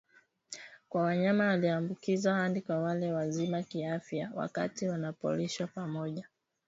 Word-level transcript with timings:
kwa 0.89 1.01
wanyama 1.01 1.47
walioambukizwa 1.47 2.33
hadi 2.33 2.61
kwa 2.61 2.79
wale 2.79 3.13
wazima 3.13 3.63
kiafya 3.63 4.31
wakati 4.35 4.87
wanapolishwa 4.87 5.67
pamoja 5.67 6.27